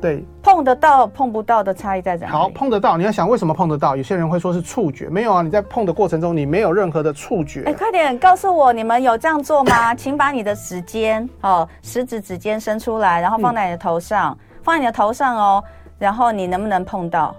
[0.00, 2.32] 对，碰得到碰不到的差异在哪里？
[2.32, 3.96] 好，碰得到，你要想为什么碰得到？
[3.96, 7.60] 有些人会说是触觉，没有啊，你在碰的过程中你没有任何的触觉。
[7.66, 9.94] 哎、欸，快点告诉我，你们有这样做吗？
[9.96, 15.62] 请把你的指尖哦，食指指尖伸出来，然后放在你的头上，嗯、放在你的头上哦。
[15.98, 17.34] 然后你能不能碰到？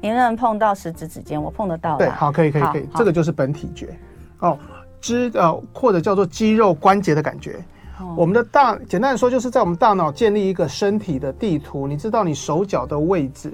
[0.00, 1.40] 你能不能碰到食指指尖？
[1.40, 1.96] 我碰得到。
[1.96, 2.88] 对，好，可以，可以，可以。
[2.96, 3.96] 这个就是本体觉
[4.40, 4.58] 哦，
[5.00, 7.64] 肢呃或者叫做肌肉关节的感觉。
[8.00, 13.52] 哦、我们的大简单的说，就是在我们大脑建立一个身体的地图，你知道你手脚的位置。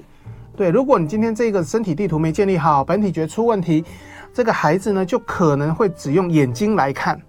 [0.57, 3.85] 对，如果你今天这个身体地图没建立好，本体觉出问题，
[4.33, 7.19] 这个孩子呢就可能会只用眼睛来看。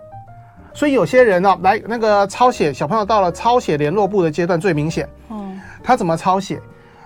[0.73, 5.07] 所以有些人呢、哦，来那个抄写，小朋友到了抄写联络部的阶段最明显。
[5.29, 6.61] 嗯，他怎么抄写？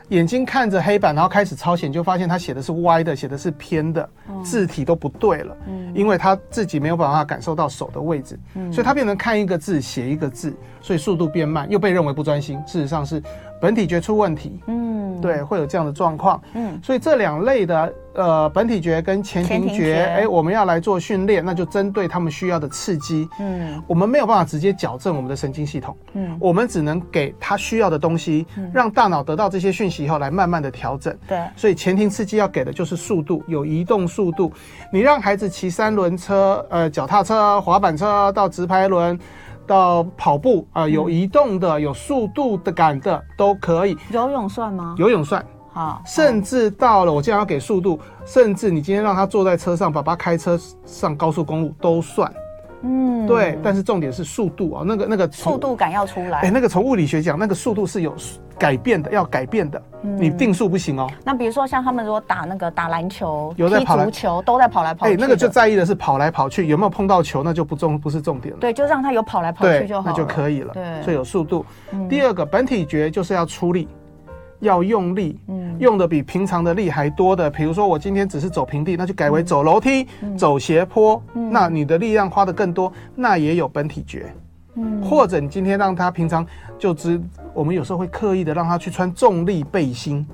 [0.08, 4.08] 眼睛看着黑板，然后开始抄写，就发现他写的是歪的，写的是偏的，
[4.44, 5.56] 字体都不对了。
[5.66, 12.62] 嗯，因为他自己没有办法感受到手的位置，嗯，所以他变成看一个字写一个字，所以速度变慢，又被认为不专心。
[12.66, 13.22] 事实上是
[13.60, 14.60] 本体觉出问题。
[14.66, 16.40] 嗯，对，会有这样的状况。
[16.54, 17.92] 嗯，所以这两类的。
[18.14, 23.28] 呃，本体觉跟前庭觉，哎、欸，我们要来做训练，那就针对他们需要的刺激。
[23.40, 25.96] 嗯，我们没有办法直接矫正我们的神经系统。
[26.12, 31.12] 嗯，我们只能给他需要的东西，嗯、让大脑得到这些讯息以后，来慢慢的调整。
[31.26, 34.52] 对，所以前庭刺激要给的就是速度，有移动速度。
[34.92, 39.18] 你让孩子骑三轮车，呃，脚踏车、滑板车到直排轮，
[39.66, 43.96] 到跑步啊、呃，有移动的、有速度的感的都可以。
[44.10, 44.94] 游泳算吗？
[44.98, 45.44] 游泳算。
[45.72, 52.32] 好，甚至到了我既然要给速度，甚至你今天让他坐在车上，爸爸开车上高速公路都算，
[52.84, 53.58] 嗯，对。
[53.62, 56.40] 但是重点是速度啊，那个那个速度感要出来。
[56.40, 58.14] 哎，那个从物理学讲，那个速度是有
[58.58, 59.82] 改变的，要改变的。
[60.02, 61.10] 你定速不行哦。
[61.24, 65.14] 那比如说像他们如果打那个打篮球、有踢足球，都在跑来跑去。
[65.14, 68.60] 哎，那个就在意的是跑来跑去有没有碰到球，那就不重不是重点了。
[68.60, 70.74] 对，就让他有跑来跑去就好，那就可以了。
[70.74, 71.64] 对，所以有速度。
[72.08, 73.88] 第二个本体觉就是要出力。
[74.64, 84.34] 要用力，嗯，用的比平常的力还多的，比如说我今天只是走平地，那就改为走楼梯、嗯、走斜坡，嗯、那你的力量花的更多，那也有本体觉，
[84.74, 86.44] 嗯，或者你今天让他平常
[86.78, 87.20] 就只，
[87.52, 90.26] 我们有时候会刻意的让他去穿重力背心，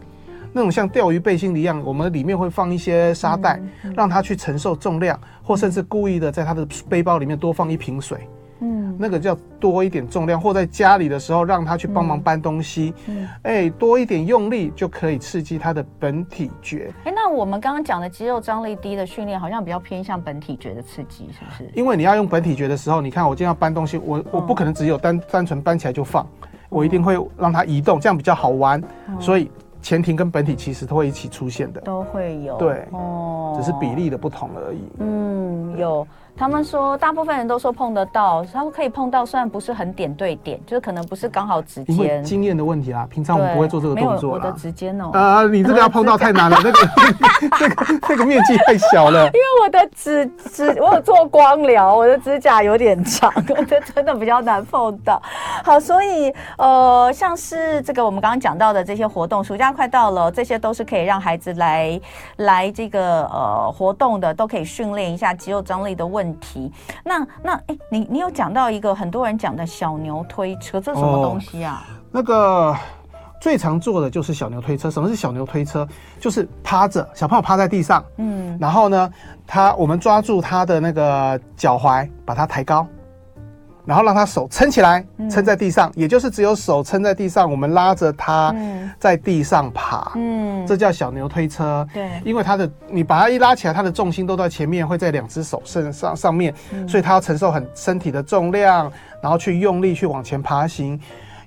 [0.53, 3.61] 那种像钓鱼背心一样，我们里面会放一些沙袋，
[3.95, 8.19] 让他去承受重量，或甚至故意的在他的背包里面多放一瓶水。
[8.61, 16.92] 嗯，那个叫多一点重量，或在家里的时候让他去帮忙搬东西，嗯，哎、欸，多一点用力就可以刺激他的本体觉。
[17.05, 21.70] 哎、欸，那我们刚刚讲的肌肉张力低的训练，好像比较偏向本体觉的刺激，是不是？
[21.75, 26.27] 因为你要用本体觉的时候，你看我今天要搬东西，我我不可能只有单单纯搬起来就放，
[26.68, 28.83] 我一定会让它移动，这样比较好玩，
[29.18, 29.51] 所以。
[29.83, 34.83] 前庭跟本体其实都会一起出现的，都会有，对，哦，只是比例的不同而已。
[34.99, 36.07] 嗯，有。
[36.37, 42.23] 他们说，大部分人都说碰得到，他们可以碰到，虽然不是很点对点，就是可能不是刚好指尖。
[42.25, 44.33] 经验的问题啦，平常我们不会做这个动作。
[44.33, 45.11] 我的指尖哦。
[45.12, 46.79] 啊，你这个要碰到太难了，那个
[47.61, 49.27] 那个那个面积太小了。
[49.27, 55.21] 因为我的指指，我有做光疗，我的指甲有点长，我 的真的比较难碰到。
[55.62, 62.01] 好，所以呃，像是这个我们刚刚讲到的这些活动，暑假快到了，这些都是可以让孩子来
[62.37, 66.20] 来这个呃活动的，都可以训练一下肌肉张力的问题。
[66.21, 66.71] 问题，
[67.03, 71.83] 那那哎，你你有讲到一个很多人讲的小牛推车，这什么东西啊？
[71.89, 72.77] 哦，那个
[73.41, 74.91] 最常做的就是小牛推车。
[74.91, 75.89] 什么是小牛推车？
[76.21, 79.11] 就是趴着，小朋友趴在地上，嗯，然后呢，
[79.47, 82.87] 他我们抓住他的那个脚踝，把他抬高。
[83.90, 88.55] 然后让他手撑起来，撑在地上，嗯、也就是只有手撑在地上，我们拉着他
[89.00, 91.85] 在地上爬，嗯，这叫小牛推车。
[91.92, 98.88] 对，因为他的你把他一拉起来，他的重心都在前面，会在两只手身上上面，嗯、所以他要承受很身体的重量，
[99.20, 100.96] 然后去用力去往前爬行。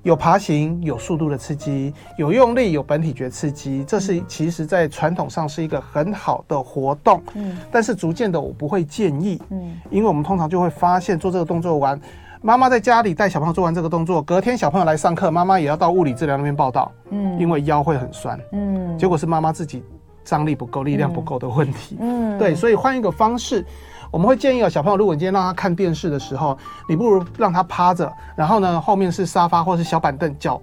[0.01, 7.23] 有爬行，有速度的刺激，有用力，有本体觉刺激，这是其实在传统上是一个很好的活动。
[7.35, 11.97] 嗯，但是逐渐的我不会建议，嗯，因为我们通常就会发现做这个动作完。
[12.45, 19.81] 妈妈在家里带小朋友做完这个动作，隔天小朋友来上课，妈妈也要到物理治疗那边报到，嗯，因为腰会很酸，嗯，结果是妈妈自己
[20.25, 23.65] 张力不够、力量不够的问题，嗯，对，所以换一个方式，
[24.11, 26.57] 我们会建议啊，小朋友，如果你今天让他看电视的时候，
[26.89, 30.61] 你不如让他趴着，然后呢，后面是沙发或是小板凳，脚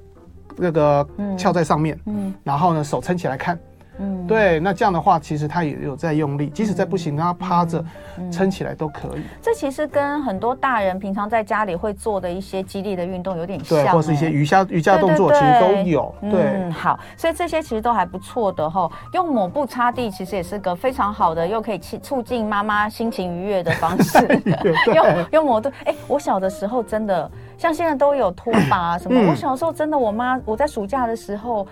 [0.56, 3.58] 那个翘在上面，嗯，然后呢，手撑起来看。
[4.00, 7.84] 嗯，对，那这样的话，其实他也有在用力，即使在不行，让他趴着
[8.32, 9.20] 撑起来都可以。
[9.42, 16.14] 这其实跟很多大人平常在家里会做的一些肌力的运动有点像，对，或是一些瑜伽瑜伽动作，其实都有。
[16.22, 18.90] 对，嗯，好，所以这些其实都还不错的哈。
[19.12, 24.18] 用抹布擦地其实也是个非常好的，又可以促进妈妈心情愉悦的方式。
[24.94, 31.66] 用用抹布，哎，我小的时候真的，像现在都有拖把什么，我小时候真的，我妈我在暑假的时候。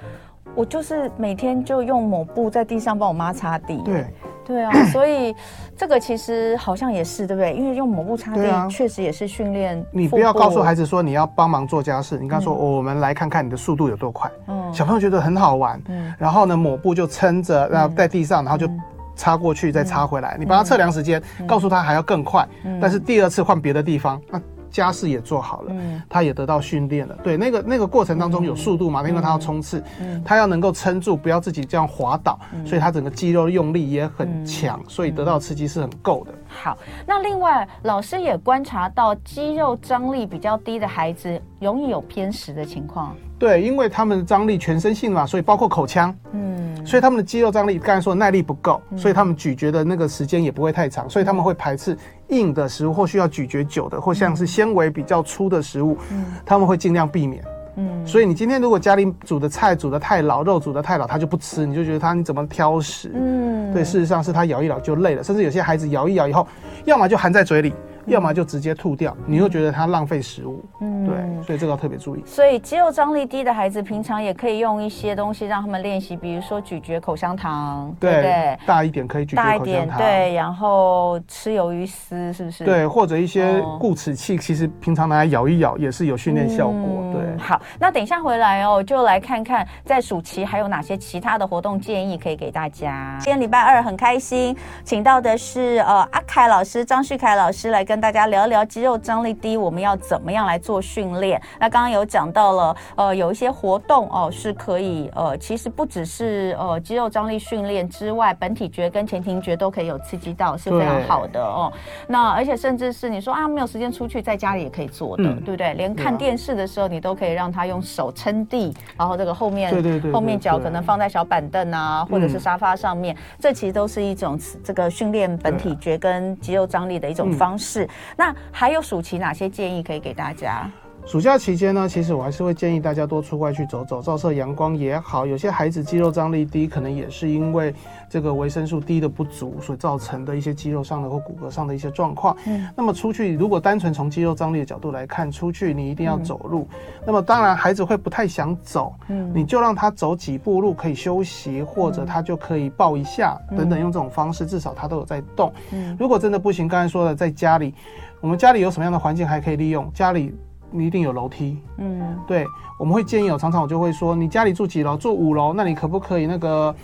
[0.54, 3.80] 我就是每天就用抹布在地上帮我妈擦地。
[3.84, 4.06] 对，
[4.44, 5.34] 对啊， 所以
[5.76, 7.52] 这个其实好像也是对不对？
[7.54, 9.84] 因为用抹布擦地确实也是训练。
[9.92, 14.30] 你不要告诉孩子说你要帮忙做家事，你刚说我们来看看你的速度有多快。
[14.48, 15.80] 嗯，小朋友觉得很好玩。
[15.88, 18.68] 嗯，然后呢，抹布就撑着，然后在地上，然后就
[19.14, 20.36] 擦过去，再擦回来。
[20.38, 22.46] 你帮他测量时间，告诉他还要更快。
[22.80, 24.40] 但是第二次换别的地方，那。
[24.70, 27.16] 家事也做好了，嗯，他也得到训练了。
[27.22, 36.32] 对，那个那个过程当中有速度嘛，因为他要冲刺，嗯，他要能够撑住，不要自己这样滑倒，所以他整个肌肉用力也很强，所以得到刺激是很够的。
[36.48, 36.76] 好，
[37.06, 43.14] 那另外老师也观察到，肌肉张力比较低的孩子容易有偏食的情况。
[43.38, 51.96] 对，因为他们的张力全身性嘛，所以包括口腔，嗯，所以他们的肌肉张力刚才说耐力不够，所以他们咀嚼的那个时间也不会太长，所以他们会排斥
[52.28, 57.42] 硬的食物或需要咀嚼久的，或像是纤维比较粗的食物，嗯，他们会尽量避免。
[57.76, 63.12] 嗯，所以你今天如果家里煮的菜煮的太老，肉煮的太老，他就不吃，你就觉得他你怎么挑食？
[63.14, 66.46] 嗯，对，事实上是他咬一咬就累了，甚至有些孩子咬一咬以后，
[66.84, 67.72] 要么就含在嘴里。
[68.08, 72.22] 要么就直接吐掉，你又觉得它浪费食物，嗯，对，所以这个要特别注意。
[72.24, 78.58] 所以肌肉张力低的孩子，平常也可以用一些东西让他们练习，比如说咀嚼口香糖，对不对？
[78.66, 82.64] 大一点可以咀嚼口香糖，大一点，对，然后吃鱿鱼丝，是不是？
[82.64, 87.12] 对，或者一些固齿器，其实平常拿来咬一咬也是有训练效果。
[87.12, 93.18] 对，好，那等一下回来哦，就来看看在暑期还有哪些其他的活动建议可以给大家。
[93.20, 97.97] 今天礼拜二很开心，请到的是呃阿凯老师张旭凯老师来跟。
[97.98, 101.42] 跟大家聊一聊肌肉张力低，我们要怎么样来做训练？
[101.58, 111.72] 那刚刚有讲到了，呃，有一些活动哦，是可以，呃，其实不只是呃肌肉张力训练之外，本体觉跟前庭觉都可以有刺激到，是非常好的哦。
[112.06, 115.74] 那而且甚至是你说啊，没有时间出去，在家里也可以做的，嗯、对不对？
[115.74, 127.87] 连看电视的时候，你都可以让他用手撑地，然后这个后面对对对，后面脚可能放在小板凳啊，或者是沙发上面，这其实都是一种这个训练本体觉跟肌肉张力的一种方式。
[128.16, 130.70] 那还有暑期哪些建议可以给大家？
[131.08, 135.24] 暑假期间呢，其实我还是会建议大家多出外去走走，照射阳光也好。
[135.24, 137.74] 有些孩子肌肉张力低，可能也是因为
[138.10, 142.36] 这个维生素 D 的不足所造成的一些肌肉上的或骨骼上的一些状况。
[142.44, 146.68] 嗯，那么出去如果单纯从肌肉张力的角度来看，出去你一定要走路。
[146.72, 155.50] 嗯、那么当然孩子会不太想走，嗯，你就让他走几步路可以休息，或者他就可以抱一下等等，用这种方式至少他都有在动。
[155.72, 157.74] 嗯，如果真的不行，刚才说的在家里，
[158.20, 159.90] 我们家里有什么样的环境还可以利用？
[159.94, 160.36] 家里。
[160.70, 162.46] 你一定有楼梯，嗯，对，
[162.78, 164.96] 我们会建议哦，常常我就会说，你家里住几楼？
[164.96, 166.74] 住五楼，那你可不可以那个，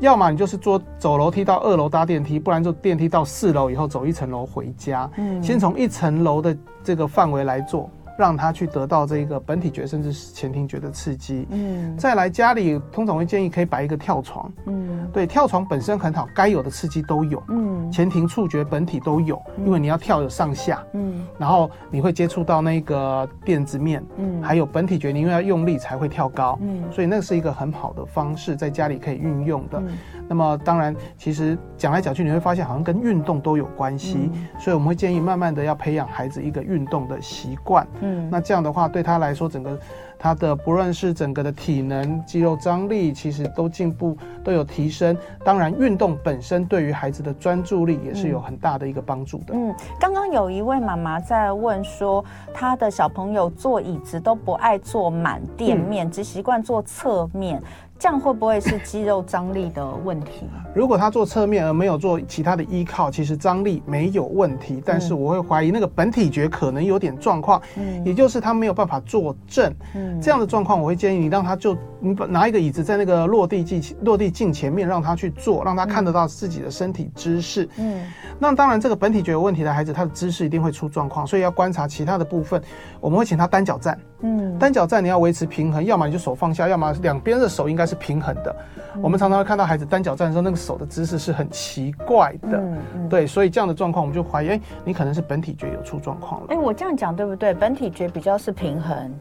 [0.00, 7.90] 要么你就是坐走楼梯到二楼搭电梯，不然就电梯到四楼以后走一层楼回家，嗯，先从一层楼的这个范围来做。
[8.16, 11.46] 让他去得到这个本体觉甚至是前庭觉的刺激。
[11.50, 14.52] 嗯，再来家里通常会建议可以摆一个跳床。
[14.66, 17.42] 嗯，对，跳床本身很好，该有的刺激都有。
[17.48, 20.84] 嗯，前庭触觉本体都有，因为你要跳有上下。
[20.92, 24.04] 嗯，然后你会接触到那个垫子面。
[24.16, 26.58] 嗯，还有本体觉，你因为要用力才会跳高。
[26.62, 29.82] 嗯，所以那是一个很好的方式，在家里可以运用的。
[30.28, 34.30] 那么当然，其实讲来讲去，你会发现好像跟运动都有关系。
[34.58, 37.86] 所以我们会建议慢慢的要培养孩子一个运动的习惯。
[38.00, 39.78] 嗯，那这样的话对他来说，整个
[40.18, 45.16] 他的不论是整个的体能、肌肉张力，其实都进步，都有提升。
[45.44, 49.52] 当然，运动本身对于孩子的专注力也是有很大的一个帮助的。
[49.52, 57.62] 嗯，刚刚有一位妈妈在问说，他的小朋友坐椅子都不爱坐满垫面，嗯、只习惯坐侧面。
[57.98, 60.46] 这样会不会是肌肉张力的问题？
[60.74, 64.82] 如果他做侧面而没有做其他的依靠，其实张力没有问题。
[64.84, 69.72] 但是我会怀疑那个本体觉可能有点状况，嗯，也就是他没有办法坐正。
[69.94, 77.66] 嗯，这样的状况，我会建议你让他就你拿一个椅子在那个落地镜落地镜前面让他去坐，让他看得到自己的身体姿势。
[77.78, 78.02] 嗯，
[78.38, 82.60] 那当然这个本体觉有问题的孩子，他的姿势一定会出状况，所以要观察其他的部分。
[83.00, 83.98] 我们会请他单脚站。
[84.24, 88.56] 嗯，单脚站你要维持平衡，要么你就手放下，要么两边的手应该是平衡的。
[88.94, 92.56] 嗯、我们常常会看到孩子单脚站的时候，那个手的姿势是很奇怪的。
[92.58, 96.46] 嗯嗯、对，所以这样的状况我们就怀疑，哎，你可能是本体觉有出状况了。
[96.48, 97.52] 哎，我这样讲对不对？
[97.52, 99.12] 本体觉比较是平衡。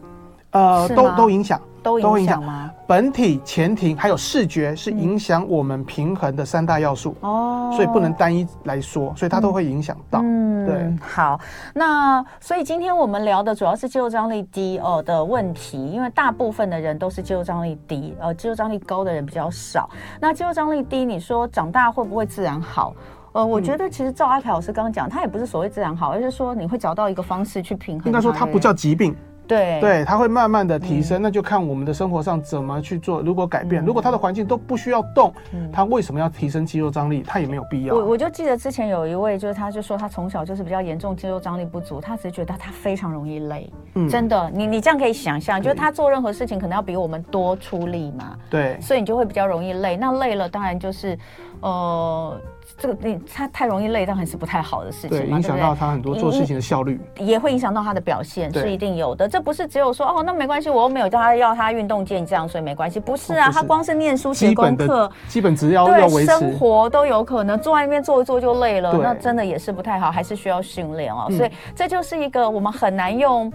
[0.53, 2.71] 呃，都都影响，都影响吗？
[2.87, 10.21] 本体、前庭还有视觉是影响我们平衡的三大要素哦，所以不能单一来说，所以它都会影响到。
[10.23, 10.95] 嗯，对。
[11.01, 11.39] 好，
[11.73, 19.89] 那所以今天我们聊的主要是肌肉张力低哦的问题，因为大部分的人都是肌肉张力低，呃，肌肉张力高的人比较少。
[20.19, 22.93] 那肌肉张力低，你说长大会不会自然好？
[23.31, 28.05] 呃，我觉得其实赵阿凯老师刚刚讲，他也不是所谓自然好，而是说你会找到一个方式去平衡。
[28.05, 29.15] 应该说它不叫疾病。
[29.47, 33.21] 对对，它会慢慢的提升，嗯、那就看我们的生活上怎么去做。
[33.21, 37.23] 如果改变，嗯、如果他的环境都不需要动，嗯、他为什么要提升肌肉张力？
[37.25, 37.95] 他也没有必要。
[37.95, 43.71] 我我就记得之前有一位，就是他就说他从小就是比较严重肌肉张力不足，他只是觉得他非常容易累。
[43.95, 48.37] 嗯，真的，你你这样可以想象，就是他做任何事情可能要比我们多出力嘛。
[48.49, 49.97] 对，所以你就会比较容易累。
[49.97, 51.17] 那累了，当然就是，
[51.59, 52.39] 呃。
[52.83, 59.25] 这个你他太容易累，当然是不太好的事情，对，影响到他很多做事情的效率，也会影响到他的表现，是一定有的。
[59.25, 62.99] 这不是只有说哦，那没关系，我又没有叫他要他运动健将，所以没关系。
[62.99, 71.29] 不是啊，他光是念书写功课，基本只要要维持生活都有可能坐在那边坐一坐就累了，那真的也是不太好，还是需要训练哦。
[71.31, 73.49] 所以这就是一个我们很难用。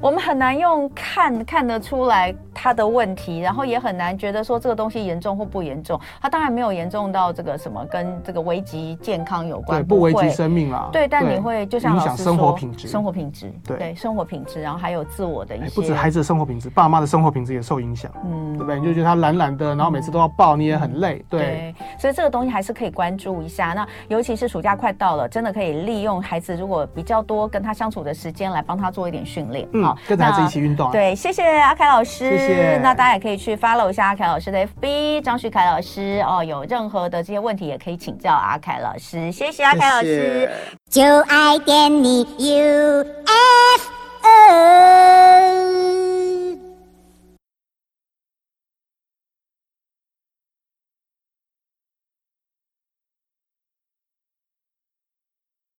[0.00, 6.00] 我们很难用看看得出来他的问题，然后也很难觉得说这个东西严重或不严重。
[6.20, 10.88] 他当然没有严重到这个什么跟这个危及健康有关，对，不危及生命啦。
[10.90, 18.80] 对，但你会就像影响生活品质，生活品质，对，对，生活品质，然后还有自我的一些，不止孩子的生活品质，爸妈的生活品质也受影响，嗯，对不对？
[18.80, 23.74] 你就觉得他懒懒的，然后每次都要抱，你也很累，对，所以这个东西还是可以关注一下。
[23.74, 30.90] 那尤其是暑假快到了，真的可以利用孩子如果比较多跟他相处的时间来帮他做一点训练，嗯，跟着孩子一起运动。
[30.90, 32.30] 对，谢谢阿凯老师。
[32.30, 32.78] 谢谢。
[32.78, 36.42] 那大家也可以去 follow 一下阿凯老师的 FB 张旭凯老师哦。
[36.42, 40.48] 有任何的这些问题，也可以请教阿凯老师，谢谢啊，凯老师，
[40.88, 43.22] 就爱点你，UFO。